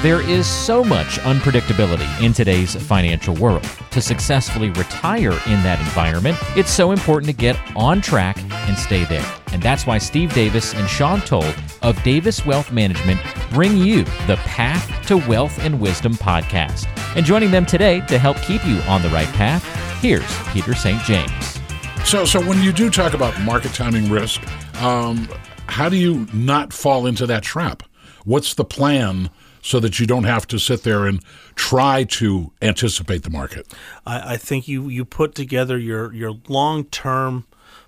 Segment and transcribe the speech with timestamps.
[0.00, 3.68] There is so much unpredictability in today's financial world.
[3.90, 8.38] To successfully retire in that environment, it's so important to get on track
[8.68, 9.28] and stay there.
[9.50, 13.20] And that's why Steve Davis and Sean Tole of Davis Wealth Management
[13.50, 16.86] bring you the Path to Wealth and Wisdom podcast.
[17.16, 19.64] And joining them today to help keep you on the right path,
[20.00, 21.02] here's Peter St.
[21.02, 21.58] James.
[22.04, 24.40] So, so when you do talk about market timing risk,
[24.80, 25.28] um,
[25.66, 27.82] how do you not fall into that trap?
[28.24, 29.30] What's the plan
[29.62, 31.22] so that you don't have to sit there and
[31.54, 33.72] try to anticipate the market?
[34.06, 37.46] I, I think you you put together your your long term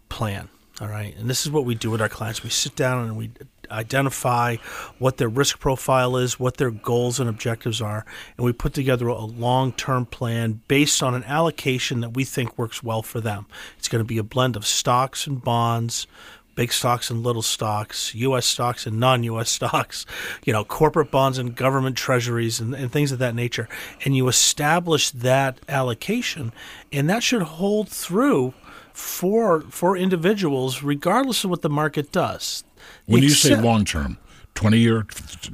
[0.08, 0.48] plan.
[0.80, 2.42] All right, and this is what we do with our clients.
[2.42, 3.30] We sit down and we
[3.70, 4.56] identify
[4.98, 8.04] what their risk profile is, what their goals and objectives are,
[8.36, 12.56] and we put together a long term plan based on an allocation that we think
[12.58, 13.46] works well for them.
[13.78, 16.06] It's going to be a blend of stocks and bonds,
[16.54, 18.46] big stocks and little stocks, U.S.
[18.46, 19.50] stocks and non-U.S.
[19.60, 20.06] stocks,
[20.44, 23.68] you know, corporate bonds and government treasuries and, and, things of that nature.
[24.04, 26.52] And you establish that allocation,
[26.92, 28.54] and that should hold through
[28.92, 32.64] for for individuals, regardless of what the market does.
[33.06, 34.18] When Except, you say long term,
[34.54, 35.06] 20 year,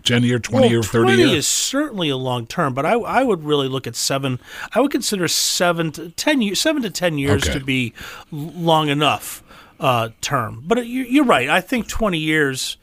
[0.03, 1.37] 10 year, 20 well, year, 30 20 year?
[1.37, 4.41] is certainly a long term, but I, I would really look at seven.
[4.73, 7.59] I would consider seven to 10 years, seven to 10 years okay.
[7.59, 7.93] to be
[8.33, 9.43] long enough
[9.81, 10.63] uh, term.
[10.67, 11.49] But you're right.
[11.49, 12.77] I think 20 years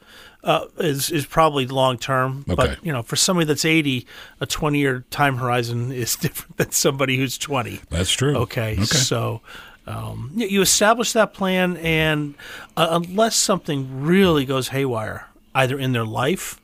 [0.44, 2.44] uh, is is probably long term.
[2.48, 2.54] Okay.
[2.54, 4.06] But you know, for somebody that's 80,
[4.40, 7.80] a 20 year time horizon is different than somebody who's 20.
[7.90, 8.36] That's true.
[8.36, 8.74] Okay.
[8.74, 8.84] okay.
[8.84, 9.40] So.
[9.86, 12.36] Um, you establish that plan, and
[12.74, 16.58] uh, unless something really goes haywire, either in their life,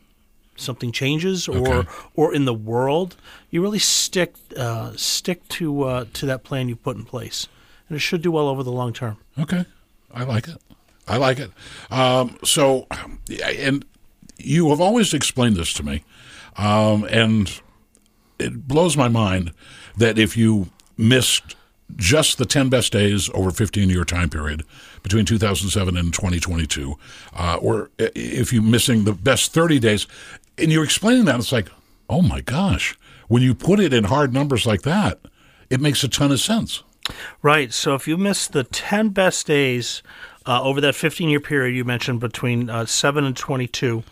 [0.57, 1.91] something changes, or okay.
[2.15, 3.17] or in the world,
[3.51, 7.47] you really stick uh, stick to uh, to that plan you put in place,
[7.91, 9.19] and it should do well over the long term.
[9.39, 9.67] Okay.
[10.13, 10.57] I like it.
[11.07, 11.51] I like it.
[11.91, 12.87] Um, so,
[13.45, 13.85] and
[14.39, 16.05] you have always explained this to me,
[16.57, 17.61] um, and
[18.39, 19.53] it blows my mind
[19.97, 21.57] that if you missed
[21.97, 24.63] just the 10 best days over 15 year time period
[25.03, 26.95] between 2007 and 2022,
[27.35, 30.07] uh, or if you're missing the best 30 days,
[30.59, 31.69] and you're explaining that, it's like,
[32.09, 32.97] oh my gosh,
[33.29, 35.21] when you put it in hard numbers like that,
[35.71, 36.83] it makes a ton of sense.
[37.43, 37.73] Right.
[37.73, 40.03] So if you miss the 10 best days
[40.47, 44.03] uh, over that 15 year period you mentioned between uh, 7 and 22,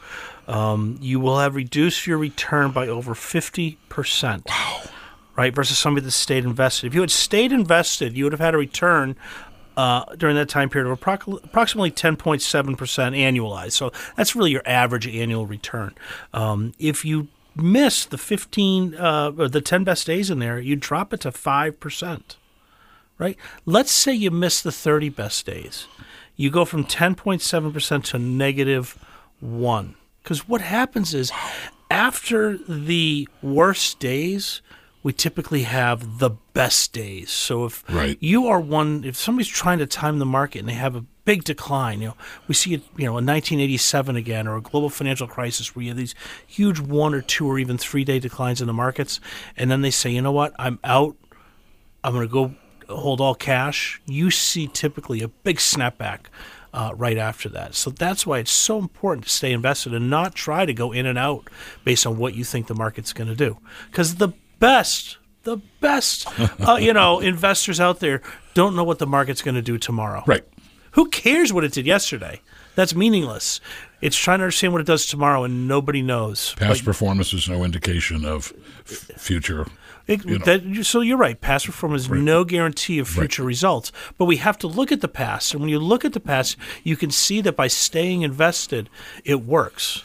[0.46, 4.46] um, you will have reduced your return by over 50%.
[4.48, 4.82] Wow.
[5.36, 5.54] Right.
[5.54, 6.88] Versus somebody that stayed invested.
[6.88, 9.16] If you had stayed invested, you would have had a return.
[9.76, 12.16] Uh, during that time period of approximately 10.7%
[12.76, 13.70] annualized.
[13.70, 15.94] So that's really your average annual return.
[16.34, 20.74] Um, if you miss the 15 uh, or the 10 best days in there, you
[20.74, 22.34] drop it to 5%
[23.18, 23.36] right?
[23.66, 25.86] Let's say you miss the 30 best days.
[26.36, 28.98] You go from 10.7% to negative
[29.40, 29.94] 1.
[30.22, 31.32] Because what happens is
[31.90, 34.62] after the worst days,
[35.02, 37.30] we typically have the best days.
[37.30, 38.18] So if right.
[38.20, 41.44] you are one, if somebody's trying to time the market and they have a big
[41.44, 45.26] decline, you know, we see it, you know, in 1987 again, or a global financial
[45.26, 46.14] crisis where you have these
[46.46, 49.20] huge one or two or even three day declines in the markets,
[49.56, 51.16] and then they say, you know what, I'm out.
[52.04, 52.54] I'm going to go
[52.88, 56.26] hold all cash, you see typically a big snapback
[56.72, 57.74] uh, right after that.
[57.74, 61.06] So that's why it's so important to stay invested and not try to go in
[61.06, 61.48] and out
[61.84, 63.58] based on what you think the market's going to do.
[63.90, 64.28] Because the
[64.58, 66.28] best, the best,
[66.66, 68.22] uh, you know, investors out there
[68.54, 70.22] don't know what the market's going to do tomorrow.
[70.26, 70.44] Right.
[70.92, 72.40] Who cares what it did yesterday?
[72.74, 73.60] That's meaningless.
[74.00, 76.54] It's trying to understand what it does tomorrow, and nobody knows.
[76.54, 78.52] Past but, performance is no indication of
[78.86, 79.66] f- future
[80.08, 80.44] it, you know.
[80.44, 81.38] that, so you're right.
[81.38, 82.20] Past performance is right.
[82.20, 83.48] no guarantee of future right.
[83.48, 85.52] results, but we have to look at the past.
[85.52, 88.88] And when you look at the past, you can see that by staying invested,
[89.24, 90.02] it works.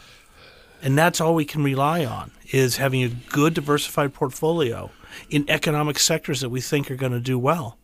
[0.82, 4.92] And that's all we can rely on is having a good diversified portfolio
[5.30, 7.78] in economic sectors that we think are going to do well,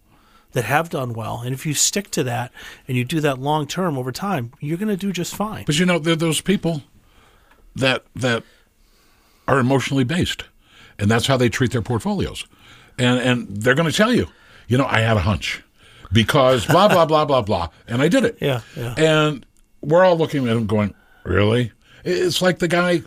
[0.52, 1.40] that have done well.
[1.40, 2.52] And if you stick to that
[2.88, 5.64] and you do that long term over time, you're going to do just fine.
[5.66, 6.84] But you know, there are those people
[7.76, 8.44] that that
[9.48, 10.44] are emotionally based
[11.00, 12.46] and that's how they treat their portfolios.
[12.98, 14.28] And and they're going to tell you,
[14.68, 15.64] you know, I had a hunch
[16.12, 18.38] because blah blah blah blah blah, and I did it.
[18.40, 18.96] Yeah, yeah.
[18.98, 19.46] And
[19.82, 20.94] we're all looking at him, going,
[21.24, 21.72] really?
[22.04, 23.02] It's like the guy.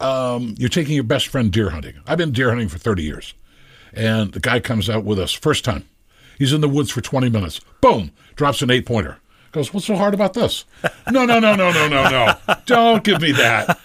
[0.00, 1.94] Um, you're taking your best friend deer hunting.
[2.06, 3.34] I've been deer hunting for 30 years,
[3.92, 5.84] and the guy comes out with us first time.
[6.38, 7.60] He's in the woods for 20 minutes.
[7.80, 9.18] Boom, drops an eight pointer
[9.52, 10.64] goes, What's so hard about this?
[11.10, 12.56] No, no, no, no, no, no, no.
[12.66, 13.78] Don't give me that.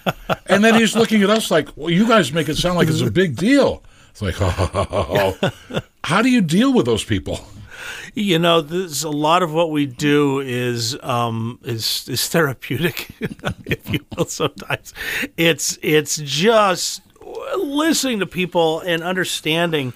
[0.47, 3.01] And then he's looking at us like, Well, you guys make it sound like it's
[3.01, 3.83] a big deal.
[4.19, 5.37] It's like, oh,
[6.03, 7.39] how do you deal with those people?
[8.15, 13.09] You know, there's a lot of what we do is um, is is therapeutic,
[13.65, 14.25] if you will.
[14.25, 14.91] Sometimes
[15.37, 17.03] it's it's just
[17.59, 19.93] listening to people and understanding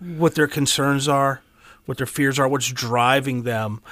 [0.00, 1.42] what their concerns are,
[1.84, 3.82] what their fears are, what's driving them,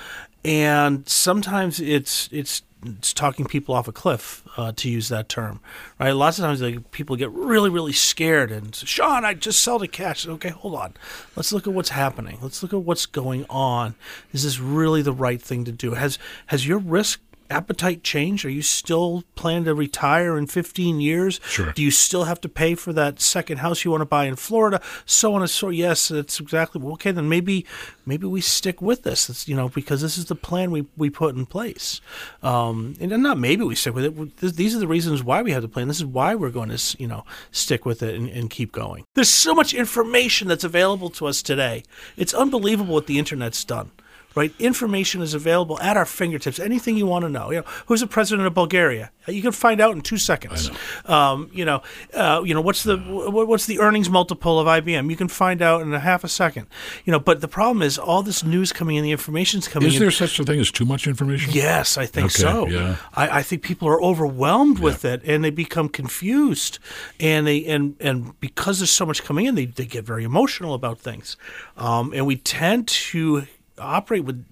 [0.46, 5.60] and sometimes it's it's it's talking people off a cliff, uh, to use that term,
[5.98, 6.12] right?
[6.12, 9.88] Lots of times like, people get really, really scared and Sean, I just sell to
[9.88, 10.26] cash.
[10.26, 10.94] Okay, hold on.
[11.34, 12.38] Let's look at what's happening.
[12.40, 13.96] Let's look at what's going on.
[14.32, 15.94] Is this really the right thing to do?
[15.94, 17.20] Has has your risk
[17.50, 18.44] appetite change?
[18.44, 21.40] Are you still planning to retire in 15 years?
[21.44, 21.72] Sure.
[21.72, 24.36] Do you still have to pay for that second house you want to buy in
[24.36, 24.80] Florida?
[25.04, 25.68] So on and so.
[25.68, 26.82] Yes, that's exactly.
[26.82, 27.66] Okay, then maybe
[28.06, 29.28] maybe we stick with this.
[29.28, 32.00] It's, you know, because this is the plan we, we put in place.
[32.42, 34.36] Um, and not maybe we stick with it.
[34.56, 35.88] These are the reasons why we have the plan.
[35.88, 39.04] This is why we're going to, you know, stick with it and, and keep going.
[39.14, 41.82] There's so much information that's available to us today.
[42.16, 43.90] It's unbelievable what the internet's done
[44.36, 44.54] right?
[44.58, 46.60] Information is available at our fingertips.
[46.60, 47.50] Anything you want to know.
[47.50, 49.10] You know, who's the president of Bulgaria?
[49.26, 50.70] You can find out in two seconds.
[51.06, 51.82] Um, you know,
[52.14, 55.10] uh, you know what's the what's the earnings multiple of IBM?
[55.10, 56.66] You can find out in a half a second.
[57.04, 59.88] You know, but the problem is all this news coming in, the information's coming.
[59.88, 60.00] Is in.
[60.00, 61.52] there such a thing as too much information?
[61.52, 62.66] Yes, I think Okay, so.
[62.68, 62.96] yeah.
[63.14, 66.78] I, I think people are overwhelmed with it, and they become confused,
[67.18, 70.74] and they and and because there's so much coming in, they they get very emotional
[70.74, 71.36] about things,
[71.76, 73.46] um, and we tend to
[73.78, 74.44] operate with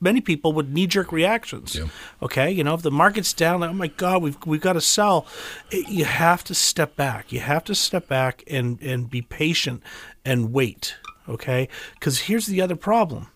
[0.00, 1.74] many people with knee jerk reactions.
[1.74, 1.86] Yeah.
[2.22, 5.26] Okay, you know, if the market's down, oh my God, we've we've got to sell.
[5.70, 7.32] It, you have to step back.
[7.32, 9.82] You have to step back and and be patient
[10.24, 10.96] and wait.
[11.28, 13.28] Okay, because here's the other problem.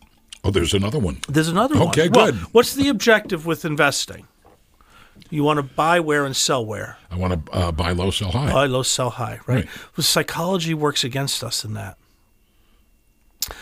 [0.42, 1.20] Oh, there's another one.
[1.28, 1.88] There's another one.
[1.88, 2.34] Okay, Well, good.
[2.52, 4.26] what's the objective with investing?
[5.30, 6.98] You want to buy where and sell where.
[7.10, 8.52] I want to uh, buy low, sell high.
[8.52, 9.64] Buy low, sell high, right?
[9.64, 9.68] Right.
[9.96, 11.96] Well, psychology works against us in that.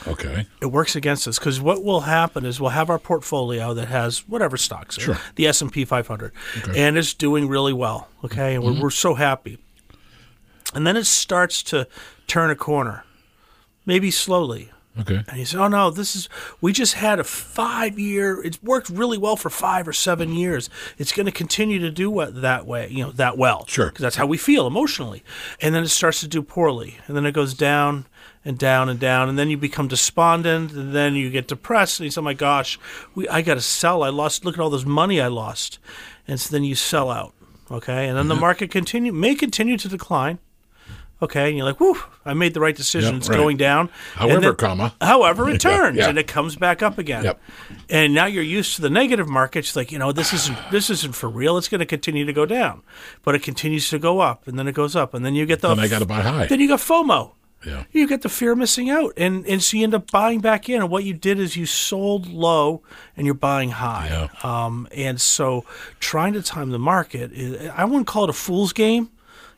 [0.07, 0.47] Okay.
[0.61, 4.29] It works against us because what will happen is we'll have our portfolio that has
[4.29, 5.19] whatever stocks, Sure.
[5.37, 6.83] the S and P 500, Okay.
[6.87, 8.09] and it's doing really well.
[8.25, 8.83] Okay, and we're, mm-hmm.
[8.83, 9.59] we're so happy,
[10.75, 11.87] and then it starts to
[12.27, 13.05] turn a corner,
[13.85, 14.71] maybe slowly,
[15.01, 15.25] Okay.
[15.27, 16.29] And he said, "Oh no, this is
[16.61, 18.43] we just had a five year.
[18.43, 20.69] It's worked really well for five or seven years.
[20.99, 23.65] It's going to continue to do what that way, you know, that well.
[23.67, 23.87] Sure.
[23.87, 25.25] because that's how we feel emotionally.
[25.63, 28.07] And then it starts to do poorly, and then it goes down
[28.45, 32.05] and down and down, and then you become despondent, and then you get depressed, and
[32.05, 32.79] you say, "Oh my gosh,
[33.15, 34.03] we I got to sell.
[34.03, 34.45] I lost.
[34.45, 35.79] Look at all this money I lost."
[36.27, 37.35] And so then you sell out.
[37.71, 38.41] Okay, and then the mm-hmm.
[38.41, 40.39] market continue may continue to decline.
[41.23, 43.15] Okay, and you're like, "Whew, I made the right decision.
[43.15, 43.37] Yep, it's right.
[43.37, 44.95] going down." However, then- comma.
[45.01, 46.09] However, it Yeah, turns yeah.
[46.09, 47.23] and it comes back up again.
[47.23, 47.41] Yep.
[47.89, 49.69] And now you're used to the negative markets.
[49.69, 51.57] It's like you know, this isn't this isn't for real.
[51.57, 52.83] It's going to continue to go down,
[53.23, 55.61] but it continues to go up, and then it goes up, and then you get
[55.61, 55.69] the.
[55.69, 56.47] Then I got to buy high.
[56.47, 57.35] Then you got FOMO.
[57.65, 57.85] Yeah.
[57.93, 60.69] You get the fear of missing out, and and so you end up buying back
[60.69, 60.81] in.
[60.83, 62.83] And what you did is you sold low,
[63.17, 64.09] and you're buying high.
[64.09, 64.65] Yeah.
[64.65, 65.65] Um, and so
[66.01, 69.11] trying to time the market, is, I wouldn't call it a fool's game.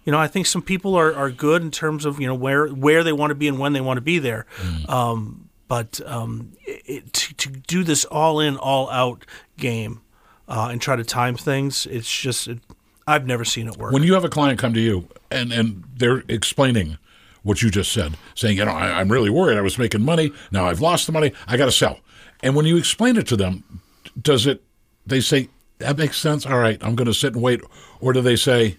[0.04, 2.68] You know, I think some people are, are good in terms of you know where
[2.68, 4.46] where they want to be and when they want to be there.
[4.88, 9.24] Um, but um, it, to, to do this all in, all out
[9.56, 10.02] game
[10.46, 12.58] uh, and try to time things, it's just it,
[13.06, 13.92] I've never seen it work.
[13.92, 16.98] When you have a client come to you and, and they're explaining
[17.44, 19.56] what you just said, saying, you know, I, I'm really worried.
[19.56, 20.32] I was making money.
[20.50, 21.32] Now I've lost the money.
[21.46, 22.00] I got to sell.
[22.42, 23.80] And when you explain it to them,
[24.20, 24.62] does it,
[25.06, 25.48] they say,
[25.78, 26.44] that makes sense.
[26.46, 27.60] All right, I'm going to sit and wait.
[28.00, 28.78] Or do they say,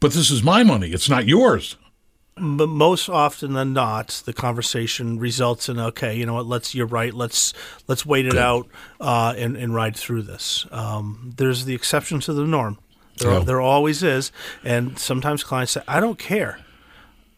[0.00, 0.90] but this is my money.
[0.90, 1.76] It's not yours.
[2.36, 6.44] but most often than not, the conversation results in okay, you know what?
[6.46, 7.14] Let's you're right.
[7.14, 7.54] Let's
[7.88, 8.68] let's wait it out
[9.00, 10.66] uh, and and ride through this.
[10.70, 12.78] Um, there's the exception to the norm.
[13.18, 13.38] There, Yeah.
[13.40, 14.32] there always is,
[14.62, 16.58] and sometimes clients say, "I don't care.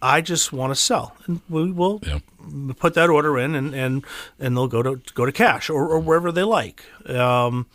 [0.01, 2.19] I just want to sell," and we will Yeah.
[2.79, 4.05] put that order in, and and
[4.39, 6.85] and they'll go to go to cash or, or wherever they like.
[7.09, 7.67] Um,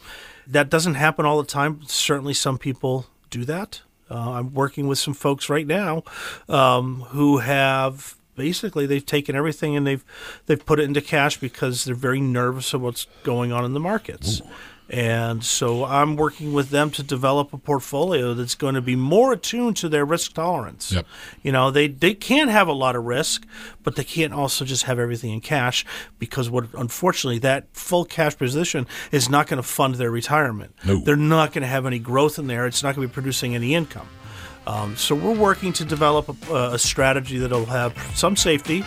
[0.48, 1.82] that doesn't happen all the time.
[1.88, 3.82] Certainly, some people do that.
[4.12, 6.04] Uh, I'm working with some folks right now
[6.50, 10.04] um, who have basically they've taken everything and they've
[10.46, 13.80] they've put it into cash because they're very nervous of what's going on in the
[13.80, 14.42] markets.
[14.94, 19.34] And so I'm working with them to develop a portfolio that's going to be more
[19.34, 20.92] attuned to their risk tolerance.
[20.92, 21.08] Yep.
[21.42, 23.48] You know, they they can have a lot of risk,
[23.82, 25.84] but they can't also just have everything in cash
[26.20, 30.76] because what unfortunately that full cash position is not going to fund their retirement.
[30.86, 31.00] No.
[31.00, 32.68] They're not going to have any growth in there.
[32.68, 34.08] It's not going to be producing any income.
[34.68, 38.86] Um, so we're working to develop a, a strategy that'll have some safety